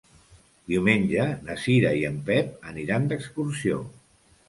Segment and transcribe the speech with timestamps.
[0.73, 3.83] Diumenge na Cira i en Pep aniran d'excursió.